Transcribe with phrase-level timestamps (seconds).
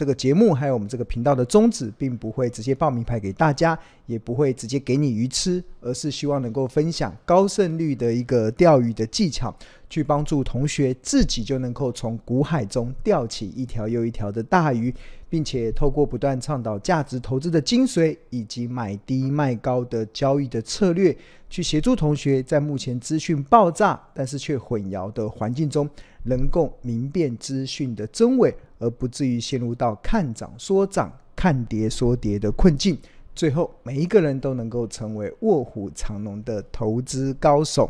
[0.00, 9.54] 这个节目还有我们这个频道的宗旨，并不会直接报名牌给大家，也不会直接给你鱼吃，而是希望能够分享高胜率的一个钓鱼的技巧，
[9.90, 14.90] 去帮助同学自己就能够从股海中钓起一条又一条的大鱼，
[15.28, 21.14] 并且透过不断倡导价值投资的精髓，以及买低卖高的交易的策略，
[21.50, 25.86] 去协助同学在目前资讯爆炸但是却混淆的环境中，
[26.22, 28.56] 能够明辨资讯的真伪。
[28.80, 32.98] 而不至于陷入到看涨说涨、看跌说跌的困境，
[33.34, 37.88] 最后每一个人都能够成为卧虎藏龙的投资高手。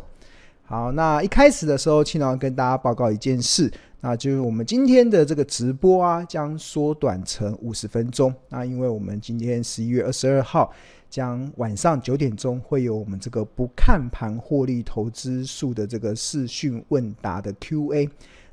[0.63, 8.33] 好，那一开始的时候，庆老跟大家报告一件事，那就是我们今天的这个直播啊，将缩短成五十分钟。
[8.49, 10.71] 那因为我们今天十一月二十二号，
[11.09, 18.09] 将晚上九点钟会有我们这个不看盘获利投资术的这个视讯问答的 Q&A。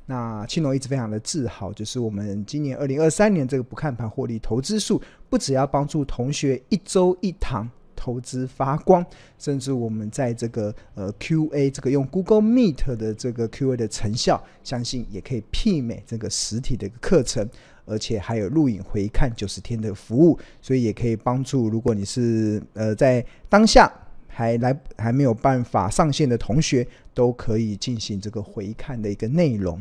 [0.09, 9.05] 那青龙一直非常的自豪，就是我们今年二零二三年这个不看盘获利投资术，不只要帮助同学一周一堂投资发光，
[9.37, 17.47] 甚至我们在这个呃 Q&A 这个用 Google Meet 的这个 Q&A 的成效，相信也可以媲美这个实体的一个课程，
[17.85, 23.87] 而且还有录影回看九十天的服务，所以也可以帮助如果你是呃在当下
[24.27, 29.79] 还来还没有办法上线的同学，都可以进行这个回看的一个内容。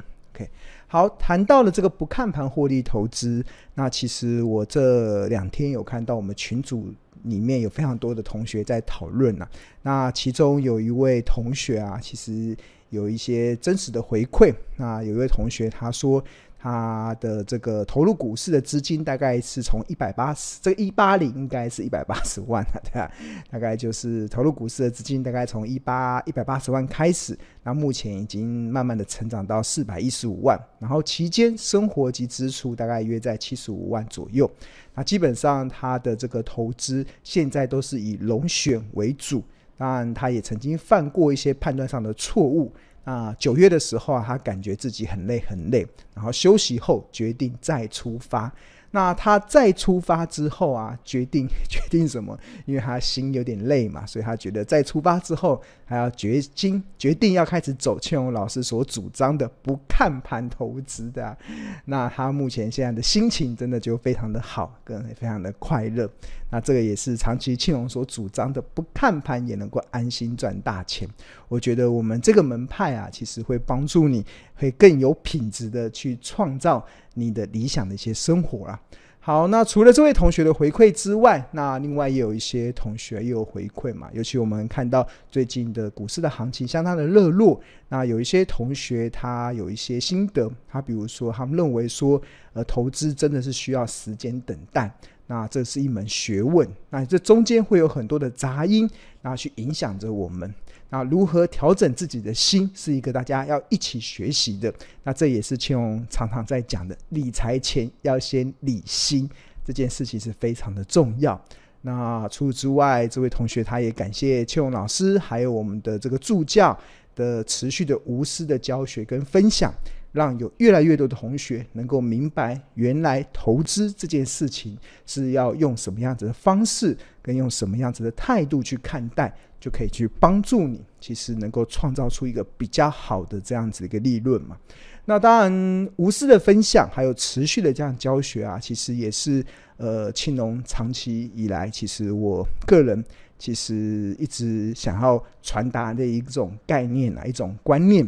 [0.87, 3.45] 好，谈到了这个不看盘获利投资，
[3.75, 6.93] 那其实我这两天有看到我们群组
[7.25, 9.49] 里面有非常多的同学在讨论啊。
[9.83, 12.57] 那其中有一位同学啊，其实
[12.91, 14.55] 有一些真实的回馈。
[14.77, 16.23] 那有一位同学他说。
[16.61, 23.09] 他的这个投入股市的资金大概是从一百八十，这个一八零应该是一百八十万了，对吧？
[23.49, 34.51] 大概就是投入股市的资金大概从一八一百八十万开始，那目前已经慢慢的成长到四百一十五万，然后期间生活及支出大概约在七十五万左右。
[34.97, 39.45] 那基本上他的这个投资现在都是以龙选为主，
[39.77, 42.73] 当然他也曾经犯过一些判断上的错误。
[43.09, 48.53] 啊，九月的时候啊，他感觉自己很累很累，然后休息后决定再出发。
[48.91, 52.39] 那他再出发之后啊，决定 决定什么？
[52.65, 61.37] 因为他心有点累嘛，所以他觉得再出发之后，还要决心决定要开始走庆荣老师所主张的不看盘投资的。
[61.85, 66.09] 那他目前现在的心情真的就非常的好，跟非常的快乐。
[66.51, 71.07] 那这个也是长期庆荣所主张的，不看盘也能够安心赚大钱。
[71.47, 74.25] 我觉得我们这个门派啊，其实会帮助你，
[74.59, 76.85] 会更有品质的去创造。
[77.15, 78.81] 你的理想的一些生活啊，
[79.19, 94.89] 好，那除了这位同学的回馈之外，那另外也有一些同学也有回馈嘛，尤其我们看到最近的股市的行情相当的热络，那有一些同学他有一些心得，他比如说他们认为说，呃，投资真的是需要时间等待。
[95.29, 98.91] 那这是一门学问，那这中间会有很多的杂音，
[99.23, 100.53] 然后去影响着我们。
[100.91, 104.73] 那如何调整自己的心，是一个大家要一起学习的。
[105.05, 109.29] 那这也是庆荣常常在讲的，理财前要先理心，
[109.63, 111.39] 这件事情是非常的重要。
[111.83, 116.77] 那除此之外，这位同学他也感谢庆荣老师，还有我们的这个助教
[117.15, 119.71] 的持续的无私的教学跟分享。
[120.13, 124.77] 让有越来越多的同学能够明白，原来投资这件事情
[125.07, 134.57] 是要用什么样子的方式，跟用什么样子的态度去看待，就可以去帮助你，其实能够创造出一个比较好的这样子的一个利润嘛。
[135.05, 139.45] 那当然，无私的分享，还有持续的这样教学啊，其实也是
[139.77, 143.03] 呃庆隆长期以来，其实我个人
[143.39, 148.07] 其实一直想要传达的一种概念啊，一种观念。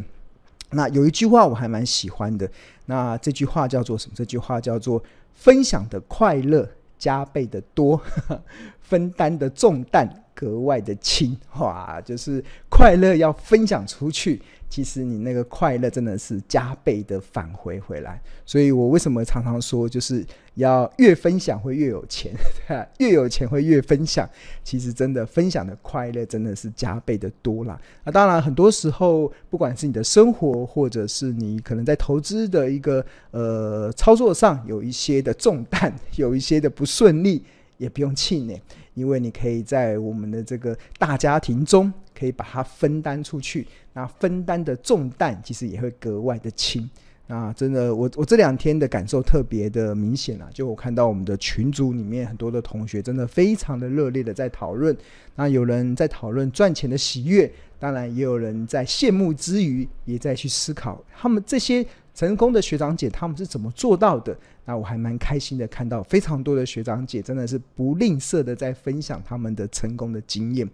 [0.71, 2.49] 那有一句话我还蛮喜欢的，
[2.85, 4.13] 那这句话叫做什么？
[4.15, 5.03] 这句话叫做
[5.35, 6.67] “分享的快乐
[6.97, 8.01] 加倍的多，
[8.79, 11.37] 分担的重担格外的轻”。
[11.59, 14.41] 哇，就是快乐要分享出去。
[14.71, 22.31] 其实你那个快乐真的是加倍的返回回来，所以我为什么常常说，就是要越分享会越有钱，
[22.65, 22.87] 对吧？
[22.99, 24.27] 越有钱会越分享。
[24.63, 27.77] 其实真的分享的快乐真的是加倍的多啦。
[28.05, 37.43] 那当然，很多时候不管是你的生活，或者是你可能在投资的一个呃操作上有一些的重担， 有一些的不顺利，
[37.77, 38.57] 也不用气馁，
[38.93, 41.91] 因为你可以在我们的这个大家庭中。
[42.13, 46.89] 可以把它分担出去，那分担的重担其实也会格外的轻。
[47.27, 54.95] 那真的，我我这两天的感受特别的明显啊，就我看到我们的群组里面很多的同学真的非常的热烈的在讨论。
[55.35, 57.49] 那有人在讨论赚钱的喜悦，
[57.79, 64.37] 当然也有人在羡慕之余，也在去思考他们这些成功的学长姐他们是怎么做到的？
[64.65, 70.69] 那我还蛮开心的，看到非常多的学长姐真的是不吝啬的在分享他们的成功的经验。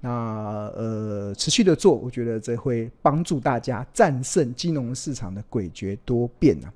[0.00, 6.72] 那呃，持续的做，我觉得这会帮助大家战胜金融市场的诡谲多变啊。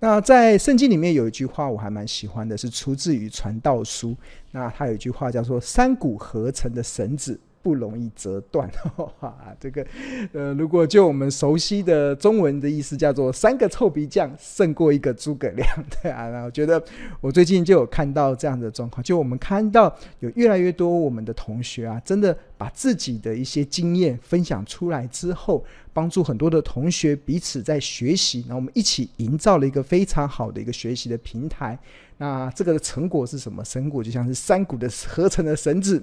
[0.00, 4.16] 那在圣经里面有一句话我还蛮喜欢的，是出自于传道书。
[4.52, 7.38] 那它有一句话叫做“三股合成的绳子”。
[7.62, 8.70] 不容易折断，
[9.18, 9.84] 哈，这个，
[10.32, 15.68] 呃，如果就我们熟悉的中文的意思，叫做“三个臭皮匠胜过一个诸葛亮”，
[16.02, 16.30] 对啊。
[16.30, 16.82] 那我觉得
[17.20, 31.78] 我最近就有看到这样的状况，就我们看到有越来越多我们的同学啊，真的把自己的一些经验分享出来之后，帮助很多的同学彼此在学习，那我们一起营造了一个非常好的一个学习的平台。
[32.18, 33.62] 那这个成果是什么？
[33.62, 36.02] 成果就像是三股的合成的绳子。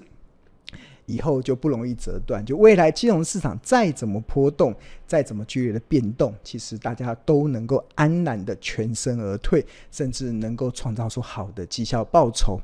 [1.06, 2.44] 以后就不容易折断。
[2.46, 4.76] 就未来金融市场再怎么波动，
[5.06, 12.60] 再怎么剧烈的变动，其实大家都能够安然的全身而退，甚至能够创造出好的绩效报酬。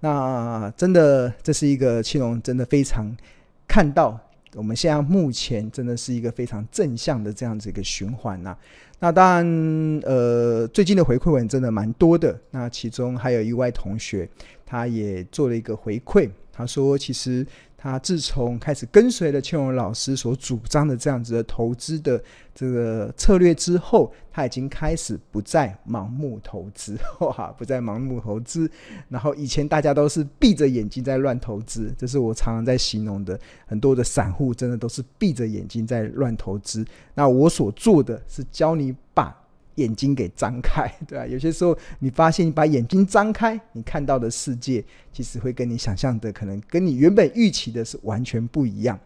[0.00, 3.14] 那真的，这是一个青龙真的非常
[3.68, 4.18] 看到，
[4.54, 8.56] 我们现在目前真的是一个非常正向的这样子一个循环呐。
[8.98, 12.38] 那当然，呃，最近的回馈文真的蛮多的。
[12.50, 14.28] 那其中还有一位同学，
[14.64, 17.46] 他也做了一个回馈，他说其实。
[17.82, 22.22] 他自从开始跟随了庆荣老师所主张的这样子的投资的
[22.54, 28.70] 这个策略之后，他已经开始不再盲目投资， 哇，不再盲目投资。
[29.08, 33.36] 然后以前大家都是闭着眼睛在乱投资，这是我常常在形容的。
[33.66, 36.86] 很多的散户真的都是闭着眼睛在乱投资。
[37.14, 39.41] 那我所做的是教你把。
[39.76, 41.26] 眼睛给张开， 对吧？
[41.26, 48.98] 有些时候你发现你把眼睛张开，你看到的世界其实会跟你想象的，可能跟你原本预期的是完全不一样。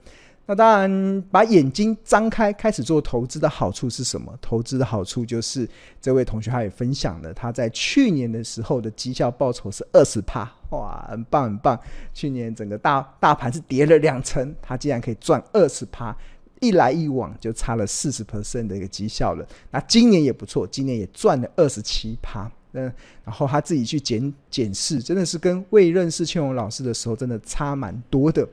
[0.49, 4.33] 那当然，把眼睛张开开始做投资的好处是什么？
[4.41, 5.69] 投资的好处就是，
[6.01, 11.77] 这位同学他也分享了他在去年的时候的绩效报酬是二十趴，哇，很棒很棒！
[12.15, 16.17] 去年整个大大盘是跌了两成，他竟然可以赚二十趴。
[16.61, 19.47] 一来一往就差了四十 percent 的一个绩效了。
[19.71, 22.51] 那今年也不错，今年也赚了二十七趴。
[22.73, 22.93] 嗯，
[23.25, 28.47] 然后他自己去检检视，真的是跟未认识庆荣老师的时候真的差蛮多的。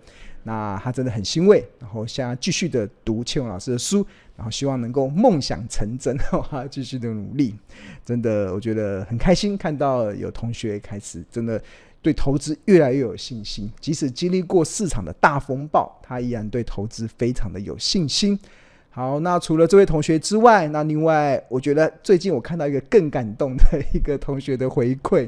[0.44, 4.06] 那他真的很欣慰，然后现在继续的读庆荣老师的书，
[4.36, 7.56] 然后希望能够梦想成真，哈， 继续的努力。
[8.06, 11.62] 真的，我觉得很开心，看到有同学开始真的。
[12.04, 18.38] 对投资越来越有信心，即使经历过市场的大风暴，他依然对投资非常的有信心。
[18.90, 25.28] 好，那除了这位同学之外，那另外我觉得最近我看到一个更感动的 一个同学的回馈。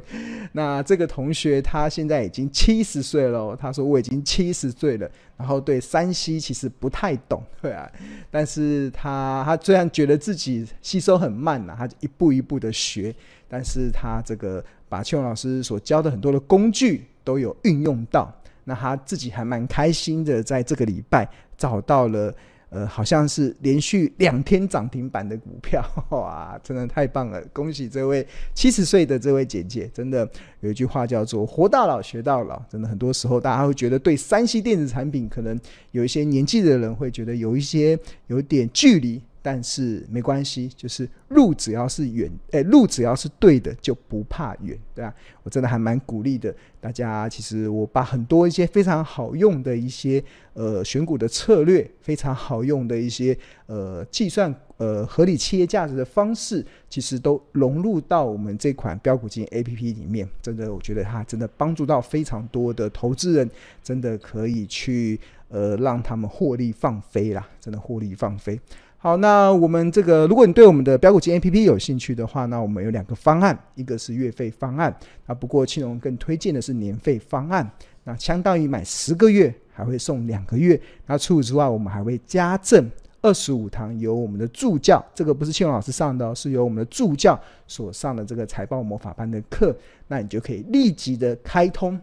[0.51, 7.91] 那这个同学他现在已经七十岁了，他说我已经七十岁了，然后对山西其实不太懂，对啊，
[8.29, 13.15] 但是他他虽然觉得自己吸收很慢呐，他一步一步的学，
[13.47, 14.63] 但是他这个。
[14.87, 18.33] 把庆荣老师所教的很多的工具都有运用到，
[18.63, 21.27] 那他自己还蛮开心的，在这个礼拜
[21.57, 22.33] 找到了，
[22.69, 27.41] 呃，好像是连续两天涨停板的股票， 哇，真的太棒了！
[27.53, 30.29] 恭喜这位七十岁的这位姐姐，真的
[30.59, 32.61] 有一句话叫做“活到老，学到老”。
[32.69, 35.59] 真的很多时候，大家会觉得对 3C 电子产品，可能
[35.91, 39.21] 有一些年纪的人会觉得有一些有点距离。
[39.45, 45.13] 但是没关系，就是路只要是远，哎，路只要是对的，就不怕远，对吧？
[45.43, 50.23] 我真的还蛮鼓励的，大家其实我把很多一些非常好用的一些
[50.53, 53.37] 呃选股的策略，非常好用的一些
[53.67, 60.27] 呃计算呃合理企业价值的方式，其实都融入到我们这款标股金 APP 里面。
[60.41, 63.47] 真的，我觉得它真的帮助到非常多的投资人，
[63.83, 68.59] 真的可以去呃让他们获利放飞啦，真的获利放飞。
[69.05, 74.91] 好，那我们这个，如果你对我们的标股金 APP 有兴趣的话，那我们有两个方案，一个是月费方案，
[75.27, 77.69] 啊，不过庆荣更推荐的是年费方案，
[78.05, 82.89] 那相当于买十个月还会送两个月，那除此之外，我们还会加赠
[83.21, 92.01] 二十五堂由我们的助教，这个不是庆荣老师上的，是由我们的助教所上的这个财报魔法班的课，那你就可以立即的开通。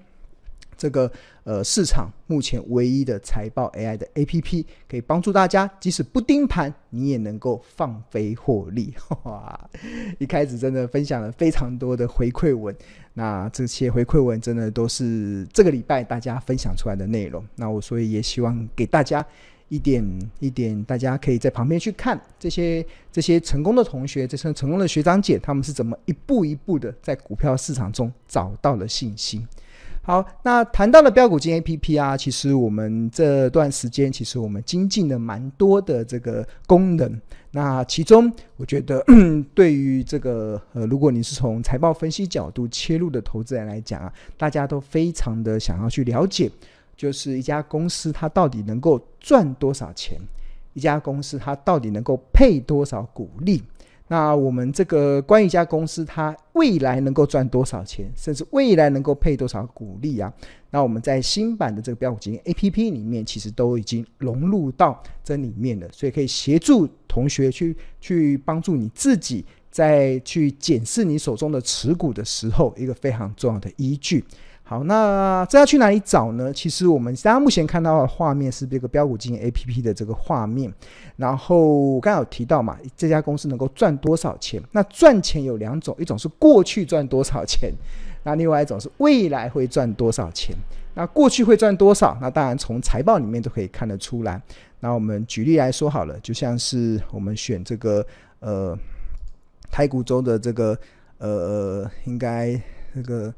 [0.82, 1.08] 这个
[1.44, 8.92] 呃，市场目前唯一的财报 AI 的 APP，可以帮助大家，即使不盯盘，你也能够放飞获利。
[9.22, 9.70] 哇！
[10.18, 12.74] 一开始真的分享了非常多的回馈文，
[13.14, 17.46] 那这些回馈文真的都是这个礼拜大家分享出来的内容。
[17.54, 19.24] 那我所以也希望给大家
[19.68, 20.04] 一点
[20.40, 29.46] 一点，大家可以在旁边去看这些这些成功的同学，这些成功的学长姐，他们是怎么一步一步的在股票市场中找到了信心。
[30.04, 37.20] 好，那谈到了标股金 APP 啊，其实我们这段时间其实我们精进了蛮多的这个功能。
[37.52, 39.00] 那其中，我觉得
[39.54, 46.50] 对于这个呃，如果你是从财报分析角度切入的投资人来讲啊，大家都非常的想要去了解，
[46.96, 50.18] 就是一家公司它到底能够赚多少钱，
[50.72, 53.62] 一家公司它到底能够配多少股利。
[54.08, 60.30] 那我们这个关于一家公司，它未来能够赚多少钱，甚至未来能够配多少股利啊？
[60.70, 74.24] 那我们在新版的这个标股基金 APP 里面，其实都已经融入到这里面了，所以可以协助同学去去帮助你自己，在去检视你手中的持股的时候，一个非常重要的依据。
[74.64, 76.52] 好，那这要去哪里找呢？
[76.52, 80.72] 其实我们大家目前看到的画面是这个标股基金 APP 的这个画面。
[81.16, 84.62] 然后刚刚有提到嘛，这家公司能够赚多少钱？
[84.70, 87.70] 那赚钱有两种，一种是过去赚多少钱，
[88.24, 90.54] 那另外一种是未来会赚多少钱。
[90.94, 92.16] 那过去会赚多少？
[92.20, 94.40] 那当然从财报里面都可以看得出来。
[94.80, 98.06] 那我们举例来说好了，就像是我们选这个
[98.40, 98.78] 呃
[99.70, 100.78] 台股中的这个
[101.18, 102.60] 呃应该
[102.94, 103.32] 这个。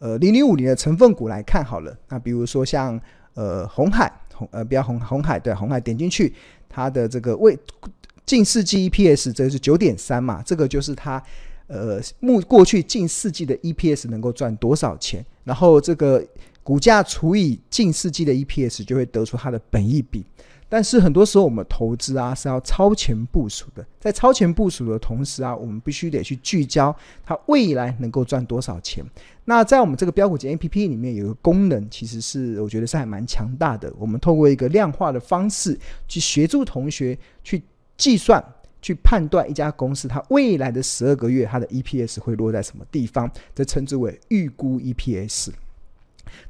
[0.00, 2.96] 呃，零零五零的成分股来看好了，那比如说像
[3.34, 6.32] 呃红海红呃比较红红海对红海点进去，
[6.68, 7.58] 它的这个未
[8.24, 11.20] 近四季 EPS 这是九点三嘛，这个就是它
[11.66, 16.24] 呃目过去近四季的 EPS 能够赚多少钱，然后这个
[16.62, 20.24] 股价除以近四季的 EPS 就会得出它的本益比。
[20.68, 26.94] 但是很多时候我们投资啊是要超前部署的，在超前部署的同时啊，我们必须得去聚焦
[27.24, 29.04] 它未来能够赚多少钱。
[29.44, 33.90] 那在我们这个标股金 APP 里面有一个功能，其实是我觉得是还蛮强大的。
[33.98, 37.62] 我们透过一个量化的方式去协助同学去
[37.96, 38.44] 计算、
[38.82, 45.48] 去判断一家公司它未来的十二个月它的 EPS 会落在什么地方，这称之为预估 EPS。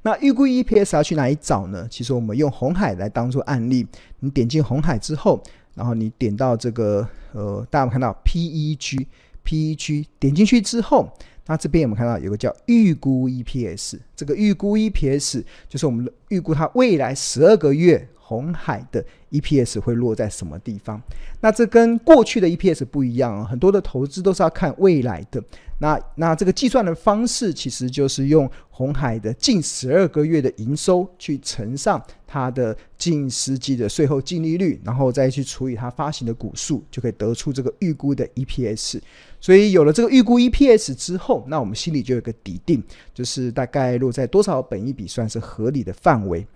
[0.03, 1.87] 那预估 EPS 要去哪里找呢？
[1.91, 3.87] 其实我们用红海来当做案例。
[4.21, 5.43] 你点进红海之后，
[5.75, 11.09] 然后你点到这个呃，大家有看到 PEG，PEG 点进去之后，
[11.47, 18.09] 那这边我们看到有个叫预估 EPS，这个预估 EPS 就是我们预估它未来十二个月。
[18.29, 21.01] 红海的 EPS 会落在什么地方？
[21.41, 25.43] 那这跟过去的 EPS 不一样啊，很多的投资都是要看未来的。
[25.81, 39.01] 那那这个计算的方式其实就是用红海的近十二个月的营收去乘上它的近十季的税后净利率，然后再去除以它发行的股数，就可以得出这个预估的 EPS。
[39.41, 42.83] 所以有了这个预估 EPS 之后，那我们心里就有个底定，
[43.15, 46.47] 就是大概落在多少本一比算是合理的范围。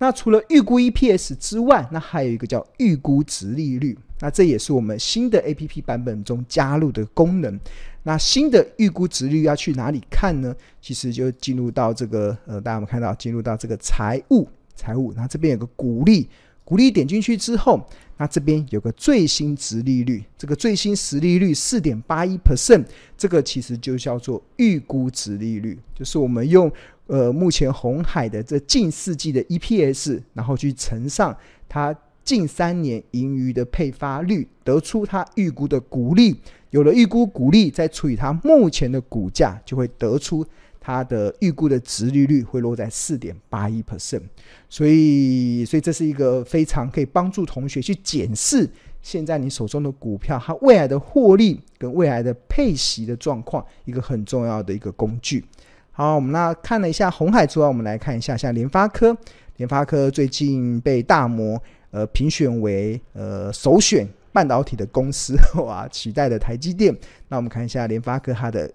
[0.00, 3.96] 那除了预估 EPS 之外，那还有一个叫预估值利率。
[4.18, 7.60] 那这也是我们新的 APP 版本中加入的功能。
[8.02, 10.56] 那新的预估值率要去哪里看呢？
[10.80, 16.26] 其实就进入到这个呃，大家有没有看到进入到这个财务财务，那这边有个鼓励
[16.64, 17.86] 鼓励点进去之后，
[18.20, 22.84] 那这边有个最新值利率，这个最新实利率四点八一 percent，
[23.16, 26.70] 这个其实就叫做预估值利率，就是我们用。
[27.06, 31.36] 呃，目前红海的这近四季的 EPS，然后去乘上
[31.68, 36.36] 它近三年盈余的配发率，得出它预估的股利。
[36.70, 40.46] 有了预估股利，再除以它目前的股价，就会得出
[40.80, 44.22] 它的预估的殖利率会落在四点八一 percent。
[44.68, 48.68] 所以，所以这是一个非常可以帮助同学去检视
[49.02, 55.44] 现在你手中的股票它未来的获利跟未来的配息的状况，一个很重要的一个工具。
[55.92, 59.16] 好，我们那看了一下红海之外，我们来看一下像联发科。
[59.56, 66.96] 联发科最近被大摩呃评选为呃首选半导体的公司， 哇，取代了台积电。
[67.28, 68.70] 那我们看一下联发科它的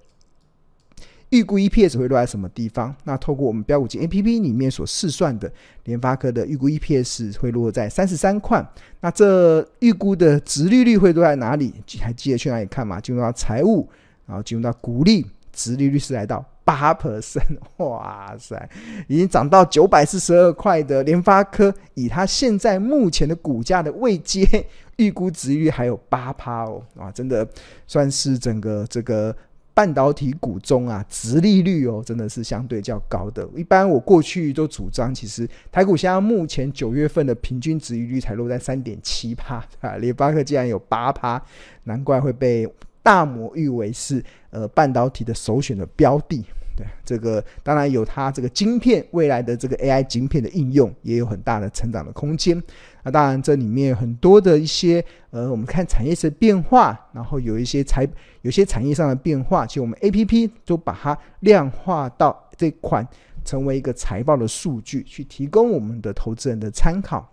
[1.35, 2.95] 预估 EPS 会落在什么地方？
[3.03, 5.51] 那透过我们标股金 APP 里面所试算的
[5.83, 8.65] 联发科的预估 EPS 会落在三十三块。
[9.01, 11.73] 那这预估的殖利率会落在哪里？
[11.99, 13.01] 还记得去哪里看吗？
[13.01, 13.87] 进入到财务，
[14.25, 16.43] 然后进入到股利，殖利率是来到。
[16.63, 18.67] 八 percent， 哇塞，
[19.07, 24.65] 已经涨到九百四十二块的联发科，以它现在目前的股价的位阶，
[24.95, 27.47] 预估殖利率还有八趴哦，啊，真的
[27.85, 29.35] 算是整个这个
[29.75, 33.48] 半导体股中啊，殖利率哦，真的是相对较高的。
[33.55, 41.39] 一般我过去都主张，其实台股现在目前九月份的平均殖利率才落在三点七趴 啊，联发科竟然有八趴，
[41.84, 42.67] 难怪会被。
[43.05, 46.44] 大摩誉为是呃半导体的首选的标的，
[46.75, 52.62] 对这个当然有它这个晶片未来的这个 AI 晶片的应用也有很大的成长的空间。
[53.03, 58.05] 那当然这里面很多的一些呃我们看产业的变化，然后有一些财
[58.41, 63.08] 有些产业上的变化，其实我们 APP 都把它量化到这款
[63.46, 67.29] 成为一个财报的数据，去提供我们的投资人的参考。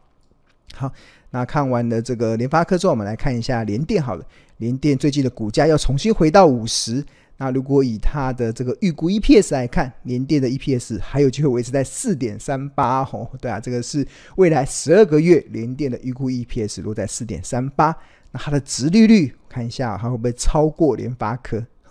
[0.74, 0.92] 好，
[1.30, 4.24] 那看完了这个联发科之后，我们来看一下联电好了。
[4.58, 7.04] 联电最近的股价要重新回到五十。
[7.42, 13.28] 那如果以它的这个预估 EPS 来看，联电的 EPS 还有机会维持在四点三八哦。
[13.40, 14.06] 对啊，这个是
[14.36, 17.92] 未来十二个月联电的预估 EPS 落在四点三八。
[18.30, 21.66] 那它的值利率，看一下它会不会超过联发科？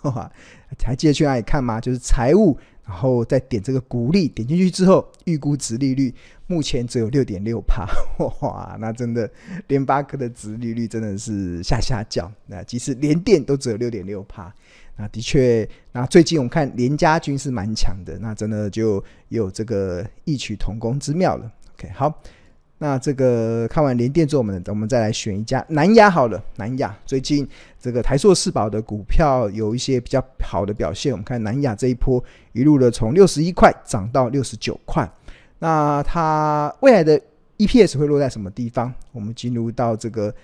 [0.82, 1.78] 还记得去哪里看吗？
[1.78, 2.58] 就是财务。
[2.84, 6.12] 然后再点这个股利，点进去之后，预估值利率
[6.48, 7.86] 目前只有六点六趴，
[8.40, 9.30] 哇，那真的
[9.68, 12.30] 联发科的值利率真的是下下叫。
[12.44, 14.52] 那即使联电都只有六点六趴，
[14.96, 21.50] 那的确，那最近我们看联家军是蛮强的，那真的就有这个异曲同工之妙了。
[21.76, 22.22] OK，好。
[22.78, 26.42] 那这个看完联电之后，我们我们再来选一家南亚好了。
[26.56, 27.48] 南亚最近
[27.80, 31.12] 这个台塑四宝的股票有一些比较好的表现。
[31.12, 32.22] 我们看南亚这一波
[32.52, 35.08] 一路的从六十一块涨到六十九块。
[35.60, 37.20] 那它未来的
[37.58, 38.92] EPS 会落在什么地方？
[39.12, 40.34] 我们进入到这个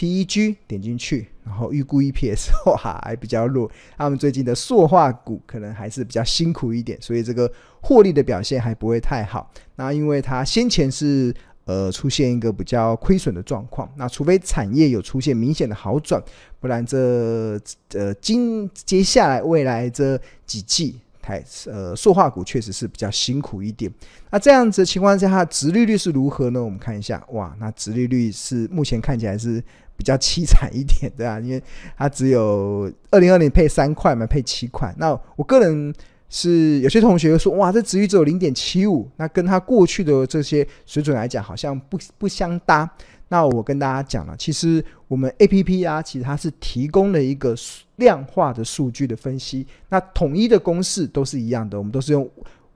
[0.00, 3.70] PEG 点进去，然后预估 EPS 哇还比较弱。
[3.98, 7.52] 他们最近的塑化股可能还是比较辛苦一点，所以这个
[7.82, 9.50] 获利的表现还不会太好。
[9.76, 11.34] 那因为它先前是
[11.66, 16.20] 呃，出现一个比较亏损的状况，那除非产业有出现明显的好转，
[16.58, 17.60] 不然这
[17.92, 23.92] 呃今接下来未来这几季台呃塑化股确实是比较辛苦一点。
[24.30, 26.64] 那这样子情况下，它的殖利率是如何呢？
[26.64, 29.62] 我们看一下，哇，那殖利率是目前看起来是
[30.00, 31.62] 比较凄惨一点，对啊，因为
[31.98, 34.94] 它只有二零二零配三块嘛，配七块。
[34.96, 35.94] 那我个人。
[36.32, 42.88] 是有些同学说，哇，这值率只有零点七五，那跟他过去的这些水准来讲，好像不不相搭。
[43.26, 47.52] 那我跟大家讲了，其实我们 APP 啊，其实它是提供了一个
[47.96, 52.30] 量化的数据的分析，那统一的公式都是一样的，我们都是用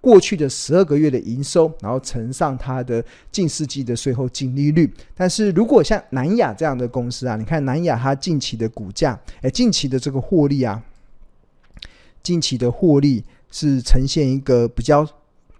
[0.05, 4.93] 过去的十二个月的营收，然后乘上它的近世纪的税后净利率。
[5.15, 10.83] 但是如果像南亚这样的公司啊，你看南亚它近期的股价，哎，近期的这个获利啊，
[12.23, 13.25] 近期的获利。
[13.57, 15.09] 是呈现一个比较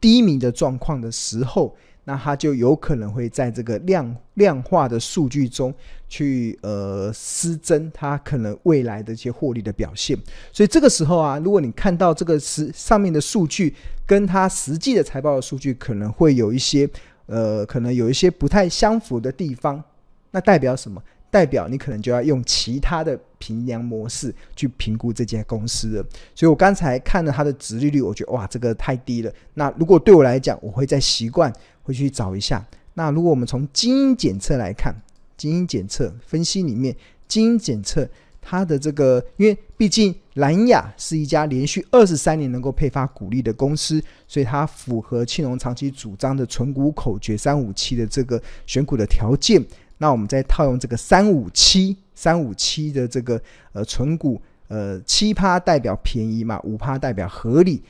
[0.01, 5.75] 低迷的状况的时候，那它就有可能会在这个量量化的数据中
[6.09, 10.17] 去呃失真它可能未来的一些获利的表现。
[10.53, 13.75] 所以这个时候啊，如果你看到这个是上面的数据
[14.07, 16.89] 跟它实际的财报的数据可能会有一些
[17.27, 19.83] 呃可能有一些不太相符的地方，
[20.31, 21.03] 那代表什么？
[21.31, 26.07] 代表你可能就要用其他的评量模式去评估这间公司了。
[26.33, 29.33] 所以我刚才看了它的殖利率，我觉得哇，这个太低了。
[29.55, 31.53] 那如果对我来讲，我会在习惯
[31.85, 32.67] 会去找一下。
[32.95, 34.93] 那如果我们从基因检测来看，
[35.37, 36.97] 基因检测分析里面，
[37.29, 38.09] 基因检测
[38.41, 49.65] 它的这个，因为毕竟蓝雅是一家连续二十三年能够配发股利的公司，所以它符合庆隆长期主张的存股口诀三五七的这个选股的条件。
[49.99, 53.41] 那我们再套用这个三五七三五七的这个
[53.73, 57.83] 呃存股呃七趴代表便宜嘛，五趴代表合理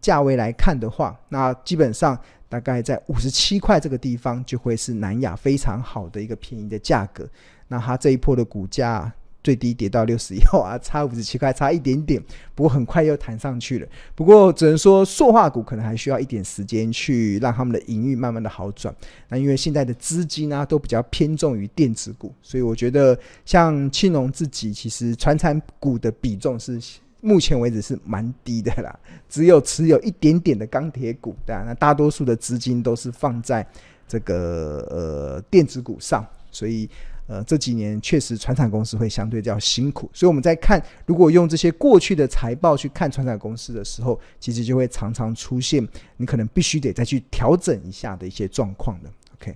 [0.00, 7.28] 价位来看的话，那基本上大概在五十七块这个地方就会是南亚非常好的一个便宜的价格。
[7.68, 9.12] 那它这一波的股价。
[9.40, 12.22] 最低跌到六十以后啊， 差五十七块，差一点点，
[12.54, 13.86] 不过很快又弹上去了。
[14.14, 18.94] 不过只能说，塑化股可能还需要一点时间去让他们的营运慢慢的好转。
[19.28, 26.78] 那因为现在的资金呢、都比较偏重于电子股，所以我觉得像庆隆自己，其实传产股的比重是
[27.20, 33.66] 目前为止是蛮低的啦， 只有持有一点点的钢铁股，的啊，那大多数的资金都是放在
[34.06, 36.88] 这个呃电子股上，所以。
[37.30, 49.10] 呃，这几年确实船产公司会相对较辛苦，所以我们在看，如果用这些过去的财报去看船产公司的时候，其实就会常常出现你可能必须得再去调整一下的一些状况的。
[49.34, 49.54] OK，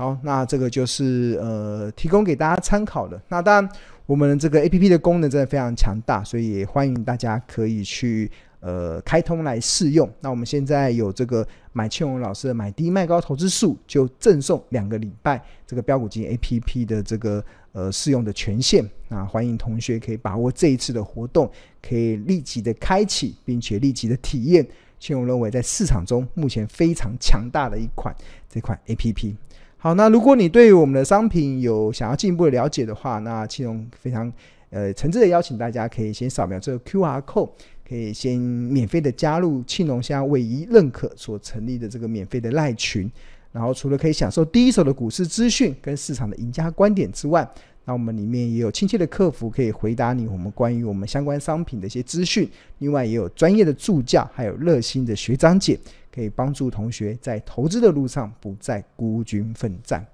[0.00, 3.20] 好，那这个就是呃提供给大家参考的。
[3.28, 3.70] 那当然，
[4.06, 8.30] 我们这个 APP 的功能真的非常强大，所以也欢迎大家可以去。
[8.62, 10.06] 呃，开通来试用。
[10.20, 18.86] 那我们现在有这个买庆隆老师的买低卖高投资术，就赠送两个礼拜这个标股金 APP 的这个呃试用的权限。
[19.08, 24.66] 那欢迎同学可以把握这一次的活动，可以立即的开启，并且立即的体验
[24.98, 28.14] 庆隆认为在市场中目前非常强大的一款
[28.46, 29.34] 这款 APP。
[29.82, 34.30] 好，那如果你对于我们的商品有想要进一步的了解的话，那庆隆非常
[34.68, 37.48] 呃诚挚的邀请大家可以先扫描这个 QR code。
[37.88, 43.10] 可以先免费的加入庆隆现在唯一认可所成立的这个免费的赖群，
[43.50, 47.44] 然后除了可以享受第一手的股市资讯跟市场的赢家观点之外，
[47.86, 55.76] 那我们里面也有亲切的客服可以回答你我们关于我们相关商品的一些资讯，另外也有专业的助教，还有热心的学长姐，
[56.12, 60.06] 可以帮助同学在投资的路上不再孤军奋战。